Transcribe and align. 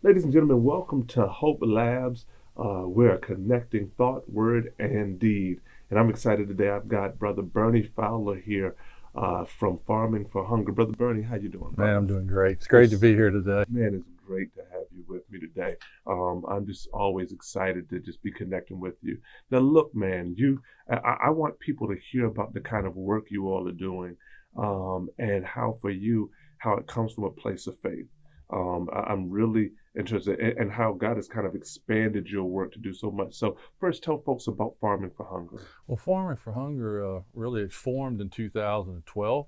Ladies 0.00 0.22
and 0.22 0.32
gentlemen, 0.32 0.62
welcome 0.62 1.08
to 1.08 1.26
Hope 1.26 1.58
Labs. 1.60 2.24
Uh, 2.56 2.84
we're 2.84 3.18
connecting 3.18 3.90
thought, 3.98 4.30
word, 4.30 4.72
and 4.78 5.18
deed. 5.18 5.60
And 5.90 5.98
I'm 5.98 6.08
excited 6.08 6.46
today. 6.46 6.68
I've 6.68 6.86
got 6.86 7.18
Brother 7.18 7.42
Bernie 7.42 7.82
Fowler 7.82 8.36
here 8.36 8.76
uh, 9.16 9.44
from 9.44 9.80
Farming 9.88 10.26
for 10.26 10.46
Hunger. 10.46 10.70
Brother 10.70 10.92
Bernie, 10.92 11.24
how 11.24 11.34
you 11.34 11.48
doing? 11.48 11.74
Man, 11.76 11.96
I'm 11.96 12.06
doing 12.06 12.28
great. 12.28 12.58
It's 12.58 12.68
great 12.68 12.90
to 12.90 12.96
be 12.96 13.12
here 13.12 13.30
today. 13.30 13.64
Man, 13.68 13.94
it's 13.94 14.24
great 14.24 14.54
to 14.54 14.60
have 14.70 14.84
you 14.96 15.04
with 15.08 15.28
me 15.32 15.40
today. 15.40 15.74
Um, 16.06 16.44
I'm 16.48 16.64
just 16.64 16.86
always 16.92 17.32
excited 17.32 17.90
to 17.90 17.98
just 17.98 18.22
be 18.22 18.30
connecting 18.30 18.78
with 18.78 18.94
you. 19.02 19.18
Now, 19.50 19.58
look, 19.58 19.92
man, 19.96 20.32
you. 20.38 20.62
I, 20.88 21.16
I 21.24 21.30
want 21.30 21.58
people 21.58 21.88
to 21.88 21.96
hear 21.96 22.26
about 22.26 22.54
the 22.54 22.60
kind 22.60 22.86
of 22.86 22.94
work 22.94 23.32
you 23.32 23.48
all 23.48 23.66
are 23.66 23.72
doing, 23.72 24.16
um, 24.56 25.08
and 25.18 25.44
how 25.44 25.76
for 25.80 25.90
you, 25.90 26.30
how 26.58 26.74
it 26.74 26.86
comes 26.86 27.14
from 27.14 27.24
a 27.24 27.30
place 27.30 27.66
of 27.66 27.76
faith. 27.80 28.06
Um, 28.50 28.88
I, 28.92 29.12
am 29.12 29.28
really 29.28 29.72
in, 29.98 30.40
in, 30.58 30.70
how 30.70 30.92
God 30.92 31.16
has 31.16 31.28
kind 31.28 31.46
of 31.46 31.54
expanded 31.54 32.28
your 32.28 32.44
work 32.44 32.72
to 32.72 32.78
do 32.78 32.92
so 32.92 33.10
much. 33.10 33.34
So, 33.34 33.56
first, 33.78 34.02
tell 34.02 34.18
folks 34.18 34.46
about 34.46 34.76
Farming 34.80 35.10
for 35.10 35.26
Hunger. 35.26 35.62
Well, 35.86 35.96
Farming 35.96 36.36
for 36.36 36.52
Hunger 36.52 37.04
uh, 37.04 37.20
really 37.34 37.68
formed 37.68 38.20
in 38.20 38.30
2012, 38.30 39.46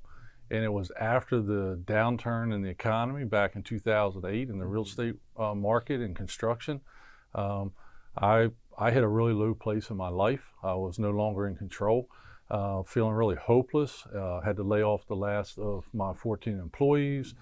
and 0.51 0.65
it 0.65 0.73
was 0.73 0.91
after 0.99 1.41
the 1.41 1.81
downturn 1.85 2.53
in 2.53 2.63
the 2.63 2.69
economy 2.69 3.25
back 3.25 3.55
in 3.55 3.63
2008 3.63 4.49
in 4.49 4.59
the 4.59 4.67
real 4.67 4.83
mm-hmm. 4.83 4.89
estate 4.89 5.15
uh, 5.39 5.55
market 5.55 6.01
and 6.01 6.17
construction. 6.17 6.81
Um, 7.35 7.73
I 8.19 8.51
I 8.77 8.91
hit 8.91 9.05
a 9.05 9.09
really 9.09 9.35
low 9.35 9.55
place 9.55 9.91
in 9.91 9.97
my 9.97 10.09
life. 10.09 10.53
I 10.63 10.75
was 10.75 10.99
no 10.99 11.11
longer 11.11 11.47
in 11.47 11.55
control. 11.55 12.09
Uh, 12.51 12.83
feeling 12.83 13.13
really 13.13 13.37
hopeless. 13.37 14.05
Uh, 14.13 14.41
had 14.41 14.57
to 14.57 14.65
lay 14.65 14.83
off 14.83 15.07
the 15.07 15.15
last 15.15 15.57
of 15.59 15.85
my 15.93 16.13
14 16.13 16.59
employees. 16.59 17.35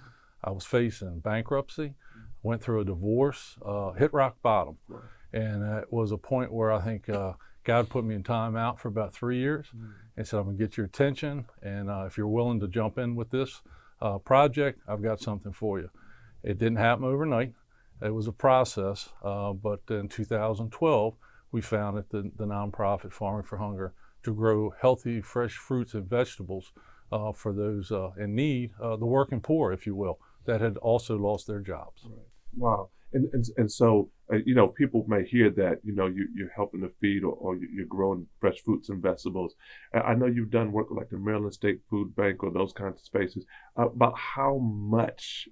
I 0.45 0.51
was 0.51 0.67
facing 0.67 1.21
bankruptcy 1.21 1.95
went 2.43 2.63
through 2.63 2.81
a 2.81 2.85
divorce, 2.85 3.57
uh, 3.65 3.93
hit 3.93 4.13
rock 4.13 4.37
bottom. 4.43 4.79
Right. 4.89 5.03
And 5.33 5.63
it 5.81 5.93
was 5.93 6.13
a 6.13 6.17
point 6.17 6.53
where 6.53 6.73
I 6.73 6.81
think 6.81 7.09
uh, 7.09 7.35
God 7.65 7.91
put 7.91 8.05
me 8.05 8.15
in 8.15 8.23
time 8.23 8.57
out 8.57 8.81
for 8.81 8.89
about 8.89 9.13
three 9.13 9.39
years 9.39 9.67
mm. 9.77 9.93
and 10.17 10.27
said, 10.27 10.39
I'm 10.39 10.45
going 10.45 10.57
to 10.57 10.65
get 10.65 10.77
your 10.77 10.87
attention. 10.87 11.47
And 11.63 11.91
uh, 11.91 12.05
if 12.07 12.17
you're 12.17 12.27
willing 12.29 12.61
to 12.61 12.69
jump 12.69 12.99
in 12.99 13.15
with 13.15 13.31
this 13.31 13.61
uh, 14.01 14.19
project, 14.19 14.81
I've 14.89 15.03
got 15.03 15.21
something 15.21 15.53
for 15.53 15.79
you. 15.79 15.91
It 16.43 16.59
didn't 16.59 16.79
happen 16.79 17.05
overnight. 17.05 17.53
It 18.01 18.15
was 18.15 18.27
a 18.27 18.33
process. 18.33 19.11
Uh, 19.23 19.53
but 19.53 19.81
in 19.91 20.09
2012, 20.09 21.15
we 21.51 21.61
founded 21.61 22.05
the, 22.11 22.31
the 22.37 22.47
nonprofit 22.47 23.13
Farming 23.13 23.43
for 23.43 23.59
Hunger 23.59 23.93
to 24.23 24.35
grow 24.35 24.73
healthy, 24.81 25.21
fresh 25.21 25.55
fruits 25.55 25.95
and 25.95 26.09
vegetables 26.09 26.73
uh, 27.11 27.33
for 27.33 27.53
those 27.53 27.93
in 28.19 28.35
need, 28.35 28.71
the 28.79 28.97
working 29.07 29.41
poor, 29.41 29.73
if 29.73 29.87
you 29.87 29.95
will, 29.95 30.19
that 30.47 30.61
had 30.61 30.77
also 30.79 31.17
lost 31.17 31.47
their 31.47 31.61
jobs. 31.61 32.07
Right. 32.07 32.28
Wow. 32.57 32.91
And, 33.13 33.29
and, 33.33 33.45
and 33.57 33.73
so, 33.73 34.11
uh, 34.31 34.37
you 34.45 34.55
know, 34.55 34.69
people 34.69 35.05
may 35.09 35.25
hear 35.25 35.51
that, 35.51 35.79
you 35.83 35.95
know, 35.95 36.07
you, 36.07 36.29
you're 36.35 36.53
helping 36.55 36.83
to 36.83 36.91
feed 37.01 37.25
or, 37.25 37.33
or 37.33 37.57
you're 37.57 37.87
growing 37.87 38.27
fresh 38.39 38.61
fruits 38.63 38.91
and 38.91 39.03
vegetables. 39.03 39.55
I 39.95 40.15
know 40.15 40.27
you've 40.27 40.51
done 40.51 40.73
work 40.73 40.89
like 40.91 41.09
the 41.09 41.17
Maryland 41.17 41.55
State 41.55 41.81
Food 41.89 42.15
Bank 42.15 42.43
or 42.43 42.53
those 42.53 42.73
kinds 42.73 43.01
of 43.01 43.07
spaces. 43.07 43.47
Uh, 43.79 43.89
about 43.89 44.19
how 44.19 44.59
much 44.59 45.49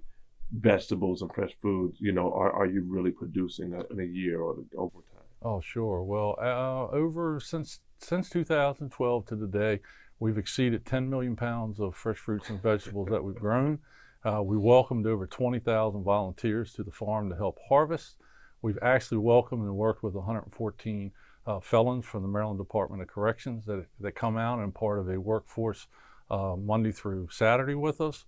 vegetables 0.51 1.23
and 1.23 1.33
fresh 1.33 1.51
foods, 1.61 1.97
you 1.99 2.11
know, 2.11 2.31
are, 2.31 2.51
are 2.51 2.67
you 2.67 2.83
really 2.87 3.11
producing 3.11 3.73
in 3.89 3.99
a 3.99 4.05
year 4.05 4.39
or 4.39 4.57
over 4.77 4.99
time? 5.11 5.23
Oh, 5.41 5.61
sure. 5.61 6.03
Well, 6.03 6.35
uh, 6.41 6.95
over 6.95 7.39
since 7.39 7.79
since 7.99 8.29
2012 8.29 9.25
to 9.25 9.35
today, 9.35 9.81
we've 10.19 10.37
exceeded 10.37 10.85
10 10.85 11.09
million 11.09 11.35
pounds 11.35 11.79
of 11.79 11.95
fresh 11.95 12.17
fruits 12.17 12.49
and 12.49 12.61
vegetables 12.61 13.09
that 13.09 13.23
we've 13.23 13.35
grown. 13.35 13.79
Uh, 14.25 14.41
we 14.41 14.57
welcomed 14.57 15.05
over 15.05 15.27
20,000 15.27 16.03
volunteers 16.03 16.73
to 16.73 16.83
the 16.83 16.91
farm 16.91 17.29
to 17.29 17.35
help 17.35 17.59
harvest. 17.69 18.15
We've 18.61 18.79
actually 18.81 19.19
welcomed 19.19 19.63
and 19.63 19.75
worked 19.75 20.03
with 20.03 20.15
114 20.15 21.11
uh, 21.45 21.59
felons 21.59 22.05
from 22.05 22.23
the 22.23 22.27
Maryland 22.27 22.59
Department 22.59 23.01
of 23.01 23.07
Corrections 23.07 23.65
that, 23.65 23.85
that 23.99 24.13
come 24.13 24.37
out 24.37 24.59
and 24.59 24.73
part 24.73 24.99
of 24.99 25.07
a 25.09 25.19
workforce 25.19 25.87
uh, 26.29 26.55
Monday 26.57 26.91
through 26.91 27.29
Saturday 27.31 27.75
with 27.75 28.01
us. 28.01 28.25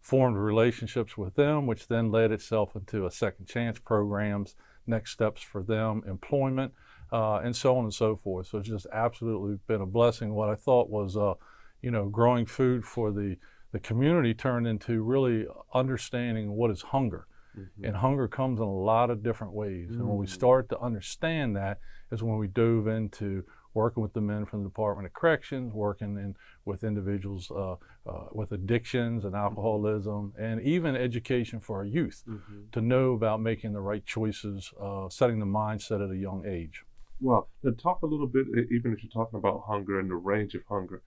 Formed 0.00 0.36
relationships 0.36 1.16
with 1.16 1.34
them, 1.34 1.66
which 1.66 1.88
then 1.88 2.12
led 2.12 2.30
itself 2.30 2.76
into 2.76 3.06
a 3.06 3.10
second 3.10 3.46
chance 3.46 3.78
programs, 3.78 4.54
next 4.86 5.12
steps 5.12 5.42
for 5.42 5.62
them, 5.64 6.02
employment, 6.06 6.72
uh, 7.12 7.38
and 7.38 7.56
so 7.56 7.76
on 7.76 7.84
and 7.84 7.94
so 7.94 8.14
forth. 8.14 8.46
So 8.46 8.58
it's 8.58 8.68
just 8.68 8.86
absolutely 8.92 9.58
been 9.66 9.80
a 9.80 9.86
blessing. 9.86 10.32
What 10.32 10.48
I 10.48 10.54
thought 10.54 10.88
was, 10.88 11.16
uh, 11.16 11.34
you 11.82 11.90
know, 11.90 12.08
growing 12.08 12.46
food 12.46 12.84
for 12.84 13.10
the 13.10 13.36
the 13.76 13.80
community 13.80 14.32
turned 14.32 14.66
into 14.66 15.02
really 15.02 15.46
understanding 15.74 16.52
what 16.52 16.70
is 16.70 16.80
hunger. 16.80 17.26
Mm-hmm. 17.58 17.84
And 17.84 17.96
hunger 17.96 18.26
comes 18.26 18.58
in 18.58 18.64
a 18.64 18.80
lot 18.92 19.10
of 19.10 19.22
different 19.22 19.52
ways. 19.52 19.90
Mm-hmm. 19.90 20.00
And 20.00 20.08
when 20.08 20.16
we 20.16 20.24
mm. 20.24 20.30
start 20.30 20.70
to 20.70 20.80
understand 20.80 21.56
that 21.56 21.78
is 22.10 22.22
when 22.22 22.38
we 22.38 22.48
dove 22.48 22.86
into 22.86 23.44
working 23.74 24.02
with 24.02 24.14
the 24.14 24.22
men 24.22 24.46
from 24.46 24.62
the 24.62 24.70
Department 24.70 25.04
of 25.04 25.12
Corrections, 25.12 25.74
working 25.74 26.16
in, 26.16 26.36
with 26.64 26.84
individuals 26.84 27.50
uh, 27.50 27.72
uh, 28.06 28.28
with 28.32 28.52
addictions 28.52 29.24
and 29.24 29.34
mm-hmm. 29.34 29.44
alcoholism, 29.44 30.32
mm-hmm. 30.32 30.42
and 30.42 30.62
even 30.62 30.96
education 30.96 31.60
for 31.60 31.76
our 31.76 31.84
youth 31.84 32.24
mm-hmm. 32.26 32.60
to 32.72 32.80
know 32.80 33.12
about 33.12 33.42
making 33.42 33.74
the 33.74 33.80
right 33.80 34.06
choices, 34.06 34.72
uh, 34.80 35.10
setting 35.10 35.38
the 35.38 35.44
mindset 35.44 36.02
at 36.02 36.10
a 36.10 36.16
young 36.16 36.46
age. 36.46 36.82
Well, 37.20 37.48
to 37.62 37.72
talk 37.72 38.00
a 38.02 38.06
little 38.06 38.26
bit, 38.26 38.46
even 38.70 38.92
if 38.94 39.02
you're 39.02 39.12
talking 39.12 39.38
about 39.38 39.64
hunger 39.66 40.00
and 40.00 40.10
the 40.10 40.16
range 40.16 40.54
of 40.54 40.62
hunger, 40.66 41.02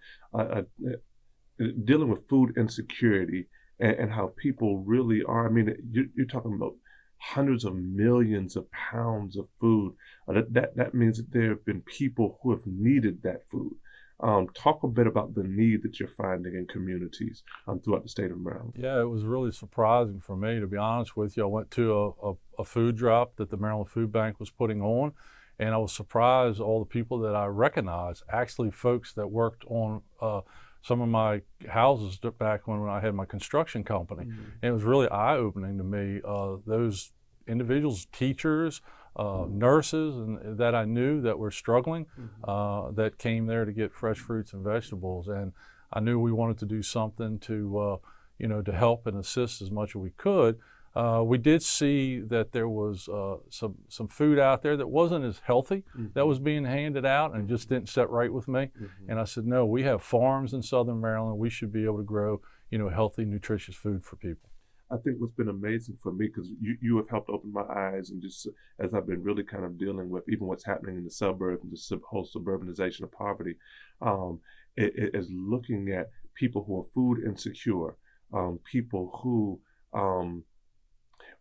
dealing 1.84 2.09
with 2.09 2.28
food 2.28 2.53
insecurity 2.58 3.47
and, 3.80 3.94
and 3.94 4.12
how 4.12 4.34
people 4.38 4.80
really 4.80 5.22
are. 5.24 5.47
I 5.47 5.52
mean, 5.52 5.75
you're, 5.92 6.06
you're, 6.16 6.25
talking 6.25 6.53
about 6.53 6.75
hundreds 7.18 7.66
of 7.66 7.75
millions 7.75 8.56
of 8.56 8.72
pounds 8.72 9.38
of 9.38 9.47
food. 9.59 9.94
Uh, 10.28 10.34
that, 10.34 10.53
that, 10.53 10.75
that 10.75 10.94
means 10.94 11.18
that 11.18 11.31
there 11.31 11.50
have 11.50 11.66
been 11.66 11.81
people 11.81 12.40
who 12.42 12.52
have 12.52 12.66
needed 12.66 13.24
that 13.24 13.50
food. 13.50 13.74
Um, 14.22 14.50
talk 14.53 14.84
a 14.84 14.88
bit 14.88 15.08
about 15.08 15.34
the 15.34 15.44
need 15.44 15.81
that 15.84 15.97
you're 15.97 16.09
finding 16.09 16.53
in 16.53 16.68
communities 16.68 17.42
um, 17.68 17.80
throughout 17.80 18.03
the 18.03 18.09
state 18.09 18.31
of 18.31 18.38
Maryland. 18.38 18.74
Yeah, 18.76 19.00
it 19.00 19.09
was 19.09 19.24
really 19.24 19.52
surprising 19.52 20.20
for 20.20 20.36
me, 20.36 20.59
to 20.59 20.68
be 20.68 20.76
honest 20.76 21.16
with 21.16 21.38
you. 21.38 21.44
I 21.44 21.47
went 21.47 21.72
to 21.72 21.94
a, 21.94 22.31
a, 22.31 22.34
a 22.59 22.64
food 22.66 22.97
drop 22.97 23.38
that 23.38 23.50
the 23.50 23.56
Maryland 23.56 23.90
Food 23.90 24.12
Bank 24.12 24.38
was 24.38 24.50
putting 24.50 24.81
on, 24.81 25.14
and 25.58 25.74
I 25.74 25.78
was 25.78 25.94
surprised 25.94 26.59
all 26.59 26.80
the 26.80 26.86
people 26.86 27.20
that 27.20 27.34
I 27.34 27.46
recognized, 27.46 28.24
actually 28.30 28.72
folks 28.72 29.14
that 29.14 29.28
worked 29.28 29.64
on 29.70 30.02
uh, 30.22 30.41
some 30.81 31.01
of 31.01 31.09
my 31.09 31.41
houses 31.67 32.17
back 32.38 32.67
when, 32.67 32.79
when 32.81 32.90
I 32.90 33.00
had 33.00 33.13
my 33.13 33.25
construction 33.25 33.84
company. 33.84 34.25
Mm-hmm. 34.25 34.44
And 34.62 34.69
it 34.69 34.73
was 34.73 34.84
really 34.84 35.09
eye 35.09 35.35
opening 35.35 35.78
to 35.78 35.84
me. 35.84 36.22
Uh, 36.23 36.57
those 36.66 37.12
individuals, 37.47 38.07
teachers, 38.12 38.81
uh, 39.16 39.23
mm-hmm. 39.23 39.57
nurses, 39.57 40.16
and 40.16 40.57
that 40.57 40.75
I 40.75 40.85
knew 40.85 41.22
that 41.22 41.38
were 41.38 41.51
struggling, 41.51 42.06
mm-hmm. 42.06 42.50
uh, 42.50 42.91
that 42.91 43.17
came 43.17 43.47
there 43.47 43.66
to 43.66 43.72
get 43.73 43.94
fresh 43.94 44.17
fruits 44.17 44.53
and 44.53 44.63
vegetables. 44.63 45.28
And 45.28 45.53
I 45.91 46.00
knew 46.00 46.19
we 46.19 46.31
wanted 46.31 46.59
to 46.59 46.66
do 46.66 46.81
something 46.81 47.40
to, 47.40 47.79
uh, 47.79 47.97
you 48.38 48.47
know, 48.47 48.61
to 48.61 48.72
help 48.72 49.07
and 49.07 49.17
assist 49.17 49.61
as 49.61 49.72
much 49.72 49.90
as 49.90 49.96
we 49.96 50.11
could. 50.11 50.59
Uh, 50.95 51.22
we 51.23 51.38
did 51.38 51.61
see 51.61 52.19
that 52.19 52.51
there 52.51 52.67
was 52.67 53.07
uh, 53.07 53.38
some 53.50 53.75
some 53.88 54.07
food 54.07 54.39
out 54.39 54.63
there 54.63 54.75
that 54.75 54.88
wasn't 54.88 55.23
as 55.23 55.39
healthy 55.45 55.83
mm-hmm. 55.95 56.07
that 56.13 56.25
was 56.25 56.39
being 56.39 56.66
handed 56.66 57.05
out 57.05 57.35
and 57.35 57.47
just 57.47 57.69
didn't 57.69 57.89
set 57.89 58.09
right 58.09 58.33
with 58.33 58.47
me. 58.47 58.61
Mm-hmm. 58.61 59.09
And 59.09 59.19
I 59.19 59.25
said, 59.25 59.45
no, 59.45 59.66
we 59.66 59.83
have 59.83 60.01
farms 60.01 60.53
in 60.53 60.63
Southern 60.63 60.99
Maryland. 60.99 61.38
We 61.38 61.49
should 61.49 61.72
be 61.72 61.85
able 61.85 61.97
to 61.97 62.03
grow, 62.03 62.41
you 62.72 62.79
know, 62.79 62.89
healthy, 62.89 63.25
nutritious 63.25 63.75
food 63.75 64.03
for 64.03 64.16
people. 64.16 64.49
I 64.91 64.97
think 64.97 65.17
what's 65.19 65.35
been 65.35 65.49
amazing 65.49 65.97
for 66.01 66.11
me 66.11 66.28
because 66.28 66.51
you, 66.59 66.75
you 66.81 66.97
have 66.97 67.09
helped 67.09 67.29
open 67.29 67.53
my 67.53 67.61
eyes 67.61 68.09
and 68.09 68.22
just 68.22 68.47
as 68.79 68.95
I've 68.95 69.05
been 69.05 69.22
really 69.22 69.44
kind 69.44 69.63
of 69.63 69.78
dealing 69.78 70.09
with 70.09 70.28
even 70.28 70.47
what's 70.47 70.66
happening 70.66 70.97
in 70.97 71.03
the 71.03 71.11
suburbs 71.11 71.64
and 71.64 71.72
the 71.72 72.02
whole 72.09 72.28
suburbanization 72.28 73.03
of 73.03 73.11
poverty, 73.11 73.55
um, 74.02 74.40
it, 74.75 74.93
it 74.96 75.11
is 75.14 75.29
looking 75.31 75.90
at 75.90 76.09
people 76.34 76.64
who 76.64 76.79
are 76.79 76.91
food 76.93 77.23
insecure, 77.23 77.97
um, 78.34 78.59
people 78.72 79.19
who 79.22 79.59
um, 79.93 80.43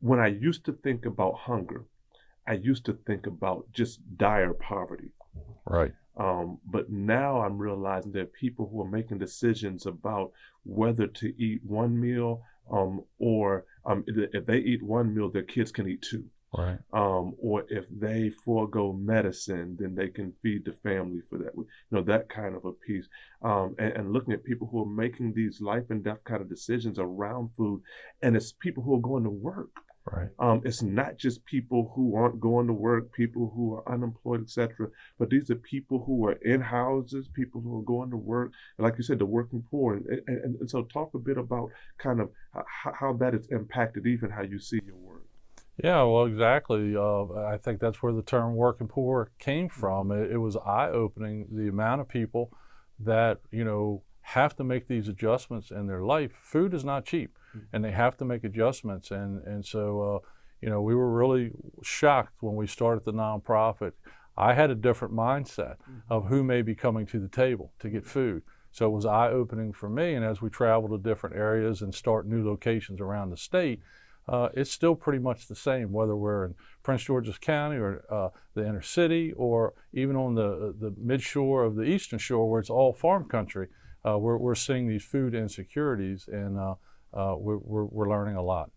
when 0.00 0.20
I 0.20 0.28
used 0.28 0.64
to 0.66 0.72
think 0.72 1.04
about 1.04 1.34
hunger, 1.34 1.86
I 2.46 2.54
used 2.54 2.84
to 2.86 2.98
think 3.06 3.26
about 3.26 3.70
just 3.72 4.00
dire 4.16 4.54
poverty. 4.54 5.10
Right. 5.66 5.92
Um, 6.16 6.58
but 6.64 6.90
now 6.90 7.42
I'm 7.42 7.58
realizing 7.58 8.12
there 8.12 8.24
are 8.24 8.26
people 8.40 8.68
who 8.70 8.82
are 8.82 8.88
making 8.88 9.18
decisions 9.18 9.86
about 9.86 10.32
whether 10.64 11.06
to 11.06 11.42
eat 11.42 11.60
one 11.64 12.00
meal 12.00 12.42
um, 12.70 13.04
or 13.18 13.64
um, 13.84 14.04
if 14.06 14.44
they 14.46 14.58
eat 14.58 14.82
one 14.82 15.14
meal, 15.14 15.30
their 15.30 15.42
kids 15.42 15.72
can 15.72 15.88
eat 15.88 16.02
two. 16.02 16.24
Right. 16.56 16.78
Um, 16.94 17.34
or 17.38 17.64
if 17.68 17.84
they 17.90 18.30
forego 18.30 18.92
medicine, 18.92 19.76
then 19.78 19.94
they 19.94 20.08
can 20.08 20.32
feed 20.42 20.64
the 20.64 20.72
family 20.72 21.20
for 21.28 21.38
that. 21.38 21.52
You 21.54 21.66
know, 21.90 22.02
that 22.02 22.30
kind 22.30 22.54
of 22.54 22.64
a 22.64 22.72
piece. 22.72 23.06
Um, 23.42 23.74
and, 23.78 23.92
and, 23.92 24.12
looking 24.12 24.32
at 24.32 24.44
people 24.44 24.66
who 24.66 24.82
are 24.82 24.86
making 24.86 25.34
these 25.34 25.60
life 25.60 25.84
and 25.90 26.02
death 26.02 26.24
kind 26.24 26.40
of 26.40 26.48
decisions 26.48 26.98
around 26.98 27.50
food, 27.54 27.82
and 28.22 28.34
it's 28.34 28.52
people 28.52 28.82
who 28.82 28.94
are 28.94 29.00
going 29.00 29.24
to 29.24 29.30
work. 29.30 29.68
Right. 30.12 30.28
Um, 30.38 30.62
it's 30.64 30.82
not 30.82 31.16
just 31.16 31.44
people 31.44 31.92
who 31.94 32.16
aren't 32.16 32.40
going 32.40 32.66
to 32.66 32.72
work, 32.72 33.12
people 33.12 33.52
who 33.54 33.74
are 33.74 33.92
unemployed, 33.92 34.42
etc. 34.42 34.88
But 35.18 35.30
these 35.30 35.50
are 35.50 35.56
people 35.56 36.04
who 36.04 36.26
are 36.26 36.32
in 36.32 36.60
houses, 36.60 37.28
people 37.32 37.60
who 37.60 37.78
are 37.78 37.82
going 37.82 38.10
to 38.10 38.16
work, 38.16 38.52
and 38.76 38.84
like 38.84 38.96
you 38.96 39.04
said, 39.04 39.18
the 39.18 39.26
working 39.26 39.64
poor. 39.70 39.94
And, 39.94 40.06
and, 40.26 40.56
and 40.60 40.70
so, 40.70 40.82
talk 40.82 41.14
a 41.14 41.18
bit 41.18 41.38
about 41.38 41.70
kind 41.98 42.20
of 42.20 42.30
how, 42.52 42.92
how 42.98 43.12
that 43.14 43.34
has 43.34 43.46
impacted 43.50 44.06
even 44.06 44.30
how 44.30 44.42
you 44.42 44.58
see 44.58 44.80
your 44.84 44.96
work. 44.96 45.24
Yeah, 45.82 46.02
well, 46.02 46.24
exactly. 46.24 46.96
Uh, 46.96 47.24
I 47.34 47.56
think 47.56 47.78
that's 47.78 48.02
where 48.02 48.12
the 48.12 48.22
term 48.22 48.56
working 48.56 48.88
poor 48.88 49.30
came 49.38 49.68
from. 49.68 50.10
It, 50.10 50.32
it 50.32 50.38
was 50.38 50.56
eye 50.56 50.88
opening 50.88 51.46
the 51.52 51.68
amount 51.68 52.00
of 52.00 52.08
people 52.08 52.50
that, 53.00 53.38
you 53.52 53.64
know, 53.64 54.02
have 54.34 54.54
to 54.56 54.64
make 54.64 54.88
these 54.88 55.08
adjustments 55.08 55.70
in 55.70 55.86
their 55.86 56.02
life. 56.02 56.32
Food 56.42 56.74
is 56.74 56.84
not 56.84 57.06
cheap 57.06 57.38
and 57.72 57.82
they 57.82 57.92
have 57.92 58.14
to 58.18 58.26
make 58.26 58.44
adjustments. 58.44 59.10
And, 59.10 59.42
and 59.46 59.64
so, 59.64 60.02
uh, 60.02 60.28
you 60.60 60.68
know, 60.68 60.82
we 60.82 60.94
were 60.94 61.10
really 61.10 61.52
shocked 61.82 62.34
when 62.40 62.54
we 62.54 62.66
started 62.66 63.04
the 63.04 63.12
nonprofit. 63.12 63.92
I 64.36 64.52
had 64.52 64.70
a 64.70 64.74
different 64.74 65.14
mindset 65.14 65.76
of 66.10 66.26
who 66.26 66.44
may 66.44 66.60
be 66.60 66.74
coming 66.74 67.06
to 67.06 67.18
the 67.18 67.28
table 67.28 67.72
to 67.78 67.88
get 67.88 68.04
food. 68.04 68.42
So 68.70 68.86
it 68.86 68.90
was 68.90 69.06
eye 69.06 69.30
opening 69.30 69.72
for 69.72 69.88
me. 69.88 70.14
And 70.14 70.24
as 70.24 70.42
we 70.42 70.50
travel 70.50 70.90
to 70.90 70.98
different 70.98 71.34
areas 71.34 71.80
and 71.80 71.94
start 71.94 72.26
new 72.26 72.46
locations 72.46 73.00
around 73.00 73.30
the 73.30 73.36
state, 73.38 73.80
uh, 74.28 74.50
it's 74.54 74.70
still 74.70 74.94
pretty 74.94 75.18
much 75.18 75.48
the 75.48 75.56
same, 75.56 75.90
whether 75.90 76.14
we're 76.14 76.44
in 76.44 76.54
Prince 76.82 77.04
George's 77.04 77.38
County 77.38 77.76
or 77.76 78.04
uh, 78.10 78.28
the 78.54 78.66
inner 78.66 78.82
city, 78.82 79.32
or 79.32 79.72
even 79.94 80.16
on 80.16 80.34
the 80.34 80.74
the 80.78 80.94
mid 80.98 81.22
shore 81.22 81.64
of 81.64 81.76
the 81.76 81.84
eastern 81.84 82.18
shore, 82.18 82.48
where 82.50 82.60
it's 82.60 82.68
all 82.68 82.92
farm 82.92 83.24
country. 83.24 83.68
Uh, 84.08 84.18
we're 84.18 84.36
we're 84.36 84.54
seeing 84.54 84.88
these 84.88 85.04
food 85.04 85.34
insecurities, 85.34 86.28
and 86.30 86.58
uh, 86.58 86.74
uh, 87.14 87.34
we're, 87.36 87.58
we're 87.58 87.84
we're 87.84 88.08
learning 88.08 88.36
a 88.36 88.42
lot. 88.42 88.70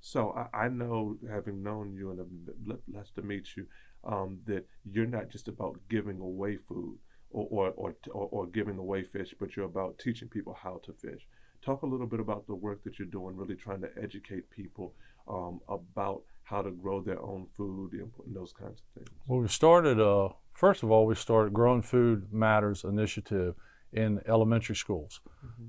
So 0.00 0.34
I, 0.52 0.64
I 0.64 0.68
know, 0.68 1.16
having 1.30 1.62
known 1.62 1.94
you 1.94 2.10
and 2.10 2.20
I'm 2.20 2.78
blessed 2.88 3.14
to 3.16 3.22
meet 3.22 3.48
you, 3.56 3.66
um, 4.04 4.40
that 4.46 4.66
you're 4.90 5.06
not 5.06 5.28
just 5.28 5.48
about 5.48 5.78
giving 5.88 6.18
away 6.20 6.56
food 6.56 6.98
or 7.30 7.46
or, 7.50 7.70
or 7.70 7.94
or 8.10 8.28
or 8.30 8.46
giving 8.46 8.78
away 8.78 9.02
fish, 9.02 9.34
but 9.38 9.56
you're 9.56 9.66
about 9.66 9.98
teaching 9.98 10.28
people 10.28 10.56
how 10.60 10.80
to 10.84 10.92
fish. 10.92 11.26
Talk 11.64 11.82
a 11.82 11.86
little 11.86 12.06
bit 12.06 12.20
about 12.20 12.46
the 12.46 12.56
work 12.56 12.82
that 12.84 12.98
you're 12.98 13.06
doing, 13.06 13.36
really 13.36 13.54
trying 13.54 13.82
to 13.82 13.90
educate 14.00 14.50
people 14.50 14.94
um, 15.28 15.60
about 15.68 16.22
how 16.42 16.60
to 16.60 16.72
grow 16.72 17.00
their 17.00 17.22
own 17.22 17.46
food 17.56 17.92
and 17.92 18.10
those 18.34 18.52
kinds 18.52 18.80
of 18.80 18.86
things. 18.94 19.16
Well, 19.26 19.40
we 19.40 19.48
started. 19.48 20.00
Uh, 20.00 20.30
first 20.52 20.82
of 20.82 20.90
all, 20.90 21.06
we 21.06 21.14
started 21.14 21.52
Growing 21.52 21.82
Food 21.82 22.32
Matters 22.32 22.82
initiative 22.82 23.54
in 23.92 24.20
elementary 24.26 24.76
schools 24.76 25.20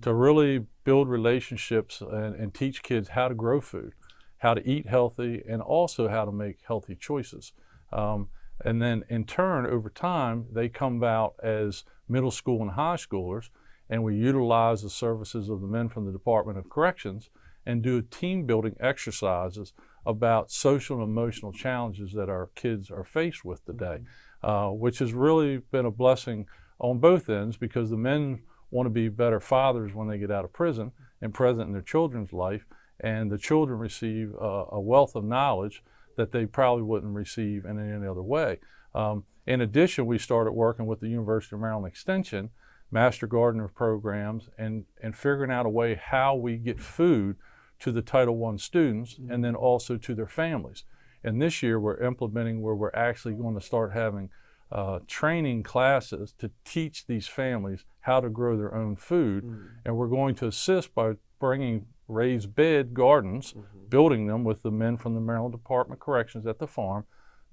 to 0.01 0.13
really 0.13 0.65
build 0.83 1.09
relationships 1.09 2.01
and, 2.01 2.35
and 2.35 2.53
teach 2.53 2.83
kids 2.83 3.09
how 3.09 3.27
to 3.27 3.35
grow 3.35 3.59
food, 3.59 3.93
how 4.37 4.53
to 4.53 4.67
eat 4.67 4.87
healthy, 4.87 5.43
and 5.47 5.61
also 5.61 6.07
how 6.07 6.25
to 6.25 6.31
make 6.31 6.59
healthy 6.65 6.95
choices. 6.95 7.53
Um, 7.91 8.29
and 8.63 8.81
then 8.81 9.03
in 9.09 9.25
turn, 9.25 9.65
over 9.65 9.89
time, 9.89 10.45
they 10.51 10.69
come 10.69 11.03
out 11.03 11.35
as 11.43 11.83
middle 12.07 12.31
school 12.31 12.61
and 12.61 12.71
high 12.71 12.95
schoolers, 12.95 13.49
and 13.89 14.03
we 14.03 14.15
utilize 14.15 14.81
the 14.81 14.89
services 14.89 15.49
of 15.49 15.61
the 15.61 15.67
men 15.67 15.89
from 15.89 16.05
the 16.05 16.11
Department 16.11 16.57
of 16.57 16.69
Corrections 16.69 17.29
and 17.65 17.81
do 17.81 18.01
team 18.01 18.45
building 18.45 18.75
exercises 18.79 19.73
about 20.05 20.51
social 20.51 20.97
and 20.97 21.03
emotional 21.03 21.51
challenges 21.51 22.11
that 22.13 22.29
our 22.29 22.49
kids 22.55 22.91
are 22.91 23.05
faced 23.05 23.45
with 23.45 23.63
today, 23.65 23.99
uh, 24.41 24.67
which 24.67 24.99
has 24.99 25.13
really 25.13 25.57
been 25.57 25.85
a 25.85 25.91
blessing 25.91 26.45
on 26.83 26.99
both 26.99 27.29
ends 27.29 27.55
because 27.57 27.89
the 27.89 27.97
men 27.97 28.41
want 28.69 28.85
to 28.85 28.91
be 28.91 29.07
better 29.07 29.39
fathers 29.39 29.93
when 29.93 30.07
they 30.07 30.17
get 30.17 30.29
out 30.29 30.43
of 30.43 30.51
prison 30.51 30.91
and 31.21 31.33
present 31.33 31.67
in 31.67 31.71
their 31.71 31.81
children's 31.81 32.33
life, 32.33 32.65
and 32.99 33.31
the 33.31 33.37
children 33.37 33.79
receive 33.79 34.33
uh, 34.39 34.65
a 34.69 34.79
wealth 34.79 35.15
of 35.15 35.23
knowledge 35.23 35.81
that 36.17 36.31
they 36.31 36.45
probably 36.45 36.83
wouldn't 36.83 37.15
receive 37.15 37.63
in 37.65 37.79
any 37.79 38.05
other 38.05 38.21
way. 38.21 38.59
Um, 38.93 39.23
in 39.47 39.61
addition, 39.61 40.05
we 40.05 40.17
started 40.17 40.51
working 40.51 40.85
with 40.85 40.99
the 40.99 41.07
University 41.07 41.55
of 41.55 41.61
Maryland 41.61 41.87
Extension, 41.87 42.49
Master 42.91 43.27
Gardener 43.27 43.69
programs, 43.69 44.49
and, 44.57 44.83
and 45.01 45.15
figuring 45.15 45.51
out 45.51 45.65
a 45.65 45.69
way 45.69 45.95
how 45.95 46.35
we 46.35 46.57
get 46.57 46.79
food 46.79 47.37
to 47.79 47.91
the 47.91 48.01
Title 48.01 48.45
I 48.45 48.57
students 48.57 49.19
and 49.29 49.43
then 49.43 49.55
also 49.55 49.97
to 49.97 50.13
their 50.13 50.27
families. 50.27 50.83
And 51.23 51.41
this 51.41 51.63
year 51.63 51.79
we're 51.79 52.03
implementing 52.03 52.61
where 52.61 52.75
we're 52.75 52.93
actually 52.93 53.33
going 53.35 53.55
to 53.55 53.65
start 53.65 53.93
having 53.93 54.29
uh, 54.73 54.99
training 55.07 55.61
classes 55.61 56.33
to 56.39 56.49
teach 56.65 57.05
these 57.05 57.27
families 57.27 57.85
how 58.01 58.19
to 58.19 58.29
grow 58.29 58.57
their 58.57 58.73
own 58.73 58.95
food. 58.95 59.43
And 59.85 59.95
we're 59.95 60.07
going 60.07 60.35
to 60.35 60.47
assist 60.47 60.93
by 60.95 61.13
bringing 61.39 61.85
raised 62.07 62.55
bed 62.55 62.93
gardens, 62.93 63.53
building 63.87 64.27
them 64.27 64.43
with 64.43 64.63
the 64.63 64.71
men 64.71 64.97
from 64.97 65.13
the 65.13 65.21
Maryland 65.21 65.53
Department 65.53 65.99
of 65.99 66.05
Corrections 66.05 66.47
at 66.47 66.57
the 66.57 66.67
farm, 66.67 67.05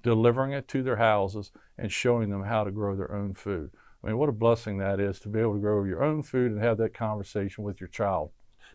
delivering 0.02 0.52
it 0.52 0.66
to 0.68 0.82
their 0.82 0.96
houses, 0.96 1.52
and 1.76 1.92
showing 1.92 2.30
them 2.30 2.44
how 2.44 2.64
to 2.64 2.70
grow 2.70 2.96
their 2.96 3.14
own 3.14 3.34
food. 3.34 3.70
I 4.02 4.06
mean, 4.06 4.16
what 4.16 4.30
a 4.30 4.32
blessing 4.32 4.78
that 4.78 4.98
is 4.98 5.20
to 5.20 5.28
be 5.28 5.40
able 5.40 5.54
to 5.54 5.60
grow 5.60 5.84
your 5.84 6.02
own 6.02 6.22
food 6.22 6.52
and 6.52 6.62
have 6.62 6.78
that 6.78 6.94
conversation 6.94 7.64
with 7.64 7.80
your 7.80 7.88
child. 7.88 8.30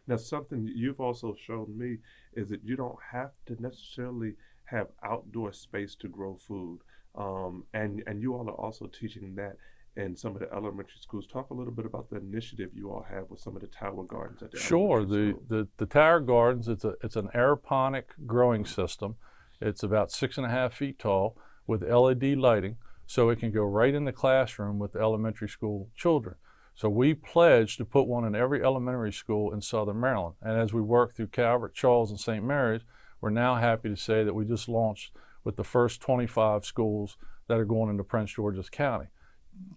Now, 0.07 0.17
something 0.17 0.71
you've 0.75 0.99
also 0.99 1.35
shown 1.35 1.75
me 1.75 1.97
is 2.33 2.49
that 2.49 2.63
you 2.63 2.75
don't 2.75 2.99
have 3.11 3.31
to 3.47 3.59
necessarily 3.59 4.35
have 4.65 4.87
outdoor 5.03 5.51
space 5.51 5.95
to 5.95 6.07
grow 6.07 6.35
food, 6.35 6.79
um, 7.17 7.65
and 7.73 8.03
and 8.07 8.21
you 8.21 8.33
all 8.33 8.47
are 8.49 8.53
also 8.53 8.87
teaching 8.87 9.35
that 9.35 9.57
in 9.95 10.15
some 10.15 10.33
of 10.33 10.39
the 10.39 10.51
elementary 10.51 10.99
schools. 10.99 11.25
Talk 11.25 11.49
a 11.49 11.53
little 11.53 11.71
bit 11.71 11.85
about 11.85 12.09
the 12.09 12.17
initiative 12.17 12.71
you 12.73 12.91
all 12.91 13.05
have 13.09 13.29
with 13.29 13.39
some 13.39 13.55
of 13.55 13.61
the 13.61 13.67
tower 13.67 14.03
gardens 14.03 14.43
at 14.43 14.51
the 14.51 14.59
Sure. 14.59 15.05
The, 15.05 15.37
the, 15.47 15.67
the 15.77 15.85
Tower 15.85 16.19
Gardens, 16.19 16.67
it's, 16.67 16.83
a, 16.83 16.95
it's 17.01 17.15
an 17.15 17.29
aeroponic 17.33 18.03
growing 18.25 18.65
system. 18.65 19.15
It's 19.61 19.83
about 19.83 20.11
six 20.11 20.37
and 20.37 20.45
a 20.45 20.49
half 20.49 20.73
feet 20.73 20.99
tall 20.99 21.37
with 21.65 21.81
LED 21.81 22.37
lighting, 22.37 22.75
so 23.07 23.29
it 23.29 23.39
can 23.39 23.51
go 23.51 23.63
right 23.63 23.93
in 23.93 24.05
the 24.05 24.11
classroom 24.11 24.79
with 24.79 24.93
the 24.93 24.99
elementary 24.99 25.47
school 25.47 25.89
children. 25.95 26.35
So 26.75 26.89
we 26.89 27.13
pledged 27.13 27.77
to 27.77 27.85
put 27.85 28.05
one 28.05 28.25
in 28.25 28.35
every 28.35 28.61
elementary 28.61 29.13
school 29.13 29.53
in 29.53 29.61
Southern 29.61 30.01
Maryland. 30.01 30.35
And 30.41 30.59
as 30.59 30.73
we 30.73 30.81
work 30.81 31.15
through 31.15 31.27
Calvert, 31.27 31.73
Charles, 31.73 32.11
and 32.11 32.19
St. 32.19 32.43
Mary's, 32.43 32.81
we're 33.21 33.29
now 33.29 33.55
happy 33.55 33.87
to 33.87 33.95
say 33.95 34.25
that 34.25 34.33
we 34.33 34.43
just 34.43 34.67
launched 34.67 35.13
with 35.45 35.55
the 35.55 35.63
first 35.63 36.01
25 36.01 36.65
schools 36.65 37.15
that 37.47 37.57
are 37.57 37.65
going 37.65 37.89
into 37.89 38.03
Prince 38.03 38.33
George's 38.33 38.69
County 38.69 39.05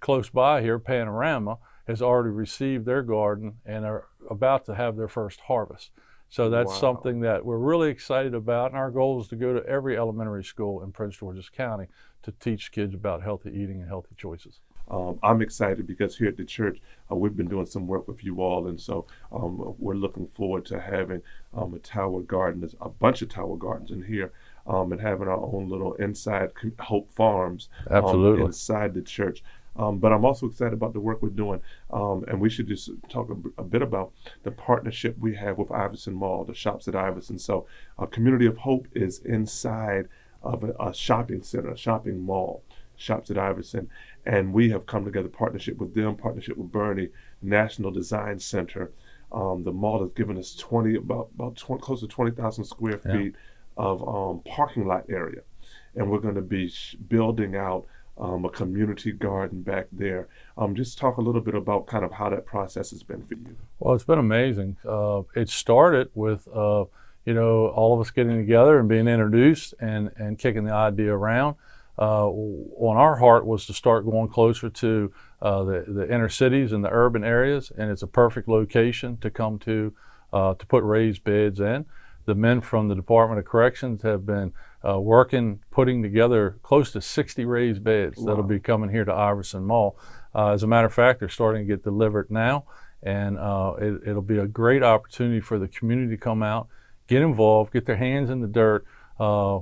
close 0.00 0.28
by 0.30 0.62
here, 0.62 0.78
Panorama, 0.78 1.58
has 1.86 2.02
already 2.02 2.30
received 2.30 2.84
their 2.84 3.02
garden 3.02 3.58
and 3.64 3.84
are 3.84 4.06
about 4.28 4.64
to 4.66 4.74
have 4.74 4.96
their 4.96 5.08
first 5.08 5.40
harvest. 5.40 5.90
So 6.28 6.50
that's 6.50 6.68
Wow. 6.72 6.78
something 6.78 7.20
that 7.20 7.46
we're 7.46 7.58
really 7.58 7.88
excited 7.88 8.34
about. 8.34 8.70
And 8.72 8.78
our 8.78 8.90
goal 8.90 9.20
is 9.20 9.28
to 9.28 9.36
go 9.36 9.54
to 9.54 9.66
every 9.66 9.96
elementary 9.96 10.44
school 10.44 10.82
in 10.82 10.92
Prince 10.92 11.16
George's 11.16 11.48
County 11.48 11.86
to 12.22 12.32
teach 12.32 12.70
kids 12.70 12.94
about 12.94 13.22
healthy 13.22 13.50
eating 13.50 13.80
and 13.80 13.88
healthy 13.88 14.14
choices. 14.16 14.60
Um, 14.90 15.18
I'm 15.22 15.42
excited 15.42 15.86
because 15.86 16.16
here 16.16 16.28
at 16.28 16.36
the 16.36 16.44
church, 16.44 16.80
uh, 17.10 17.14
we've 17.14 17.36
been 17.36 17.48
doing 17.48 17.66
some 17.66 17.86
work 17.86 18.08
with 18.08 18.24
you 18.24 18.40
all, 18.40 18.66
and 18.66 18.80
so 18.80 19.06
um, 19.30 19.74
we're 19.78 19.94
looking 19.94 20.26
forward 20.26 20.64
to 20.66 20.80
having 20.80 21.22
um, 21.52 21.74
a 21.74 21.78
tower 21.78 22.20
garden, 22.22 22.60
there's 22.60 22.74
a 22.80 22.88
bunch 22.88 23.20
of 23.20 23.28
tower 23.28 23.56
gardens 23.56 23.90
in 23.90 24.02
here, 24.02 24.32
um, 24.68 24.92
and 24.92 25.00
having 25.00 25.26
our 25.28 25.40
own 25.40 25.68
little 25.68 25.94
inside 25.94 26.52
Hope 26.78 27.10
Farms 27.10 27.68
um, 27.88 28.04
Absolutely. 28.04 28.44
inside 28.44 28.94
the 28.94 29.02
church. 29.02 29.42
Um, 29.76 29.98
but 29.98 30.12
I'm 30.12 30.24
also 30.24 30.46
excited 30.46 30.72
about 30.72 30.92
the 30.92 31.00
work 31.00 31.22
we're 31.22 31.28
doing, 31.28 31.60
um, 31.92 32.24
and 32.26 32.40
we 32.40 32.50
should 32.50 32.66
just 32.66 32.90
talk 33.08 33.30
a, 33.30 33.60
a 33.60 33.64
bit 33.64 33.80
about 33.80 34.12
the 34.42 34.50
partnership 34.50 35.16
we 35.18 35.36
have 35.36 35.56
with 35.56 35.70
Iverson 35.70 36.14
Mall, 36.14 36.44
the 36.44 36.54
shops 36.54 36.88
at 36.88 36.96
Iverson. 36.96 37.38
So, 37.38 37.66
uh, 37.96 38.06
Community 38.06 38.46
of 38.46 38.58
Hope 38.58 38.88
is 38.92 39.20
inside 39.20 40.08
of 40.42 40.64
a, 40.64 40.74
a 40.80 40.92
shopping 40.92 41.42
center, 41.42 41.70
a 41.70 41.76
shopping 41.76 42.20
mall, 42.20 42.64
shops 42.96 43.30
at 43.30 43.38
Iverson, 43.38 43.88
and 44.26 44.52
we 44.52 44.70
have 44.70 44.86
come 44.86 45.04
together 45.04 45.28
partnership 45.28 45.78
with 45.78 45.94
them, 45.94 46.16
partnership 46.16 46.56
with 46.56 46.72
Bernie 46.72 47.10
National 47.40 47.92
Design 47.92 48.40
Center. 48.40 48.90
Um, 49.30 49.62
the 49.62 49.72
mall 49.72 50.02
has 50.02 50.12
given 50.12 50.36
us 50.38 50.56
20 50.56 50.96
about 50.96 51.28
about 51.34 51.56
20, 51.56 51.80
close 51.80 52.00
to 52.00 52.08
20,000 52.08 52.64
square 52.64 53.00
Yeah. 53.04 53.40
Of 53.78 54.06
um, 54.06 54.42
parking 54.44 54.86
lot 54.86 55.04
area, 55.08 55.42
and 55.94 56.10
we're 56.10 56.18
going 56.18 56.34
to 56.34 56.42
be 56.42 56.70
building 57.08 57.56
out 57.56 57.86
um, 58.18 58.44
a 58.44 58.50
community 58.50 59.12
garden 59.12 59.62
back 59.62 59.86
there. 59.92 60.28
Um, 60.56 60.74
just 60.74 60.98
talk 60.98 61.16
a 61.16 61.20
little 61.22 61.40
bit 61.40 61.54
about 61.54 61.86
kind 61.86 62.04
of 62.04 62.12
how 62.12 62.28
that 62.30 62.44
process 62.44 62.90
has 62.90 63.04
been 63.04 63.22
for 63.22 63.34
you. 63.34 63.56
Well, 63.78 63.94
it's 63.94 64.04
been 64.04 64.18
amazing. 64.18 64.76
Uh, 64.86 65.22
it 65.36 65.48
started 65.48 66.10
with, 66.14 66.48
uh, 66.52 66.86
you 67.24 67.32
know, 67.32 67.68
all 67.68 67.94
of 67.94 68.00
us 68.00 68.10
getting 68.10 68.36
together 68.36 68.80
and 68.80 68.88
being 68.88 69.06
introduced 69.06 69.74
and, 69.78 70.10
and 70.16 70.38
kicking 70.38 70.64
the 70.64 70.74
idea 70.74 71.14
around. 71.14 71.54
Uh, 71.96 72.28
on 72.28 72.96
our 72.96 73.16
heart 73.16 73.44
was 73.44 73.66
to 73.66 73.72
start 73.72 74.04
going 74.04 74.28
closer 74.28 74.70
to 74.70 75.12
uh, 75.42 75.62
the, 75.64 75.84
the 75.86 76.12
inner 76.12 76.28
cities 76.28 76.72
and 76.72 76.84
the 76.84 76.90
urban 76.90 77.24
areas, 77.24 77.72
and 77.76 77.90
it's 77.90 78.02
a 78.02 78.06
perfect 78.06 78.48
location 78.48 79.16
to 79.18 79.30
come 79.30 79.58
to 79.58 79.92
uh, 80.32 80.54
to 80.54 80.66
put 80.66 80.84
raised 80.84 81.24
beds 81.24 81.58
in. 81.58 81.86
The 82.28 82.34
men 82.34 82.60
from 82.60 82.88
the 82.88 82.94
Department 82.94 83.38
of 83.38 83.46
Corrections 83.46 84.02
have 84.02 84.26
been 84.26 84.52
uh, 84.86 85.00
working, 85.00 85.60
putting 85.70 86.02
together 86.02 86.58
close 86.62 86.92
to 86.92 87.00
60 87.00 87.46
raised 87.46 87.82
beds 87.82 88.22
that'll 88.22 88.42
be 88.42 88.60
coming 88.60 88.90
here 88.90 89.06
to 89.06 89.14
Iverson 89.14 89.64
Mall. 89.64 89.98
Uh, 90.34 90.50
as 90.50 90.62
a 90.62 90.66
matter 90.66 90.86
of 90.86 90.92
fact, 90.92 91.20
they're 91.20 91.30
starting 91.30 91.66
to 91.66 91.66
get 91.66 91.82
delivered 91.82 92.30
now, 92.30 92.64
and 93.02 93.38
uh, 93.38 93.72
it, 93.80 94.02
it'll 94.08 94.20
be 94.20 94.36
a 94.36 94.46
great 94.46 94.82
opportunity 94.82 95.40
for 95.40 95.58
the 95.58 95.68
community 95.68 96.16
to 96.16 96.20
come 96.20 96.42
out, 96.42 96.68
get 97.06 97.22
involved, 97.22 97.72
get 97.72 97.86
their 97.86 97.96
hands 97.96 98.28
in 98.28 98.42
the 98.42 98.46
dirt, 98.46 98.84
uh, 99.18 99.60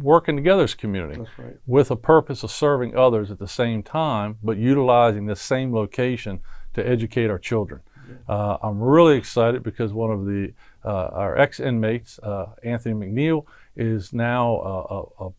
working 0.00 0.36
together 0.36 0.62
as 0.62 0.74
a 0.74 0.76
community 0.76 1.20
right. 1.38 1.56
with 1.66 1.90
a 1.90 1.96
purpose 1.96 2.44
of 2.44 2.52
serving 2.52 2.96
others 2.96 3.32
at 3.32 3.40
the 3.40 3.48
same 3.48 3.82
time, 3.82 4.38
but 4.44 4.56
utilizing 4.56 5.26
the 5.26 5.34
same 5.34 5.74
location 5.74 6.38
to 6.72 6.88
educate 6.88 7.30
our 7.30 7.38
children. 7.38 7.80
Uh, 8.28 8.58
I'm 8.62 8.80
really 8.80 9.16
excited 9.16 9.62
because 9.62 9.92
one 9.92 10.10
of 10.10 10.24
the 10.24 10.52
our 10.88 11.36
ex 11.38 11.60
inmates, 11.60 12.18
uh, 12.20 12.46
Anthony 12.62 12.94
McNeil, 12.94 13.44
is 13.76 14.12
now 14.12 14.56
a, 14.56 14.94
a, 14.94 15.26
a 15.26 15.32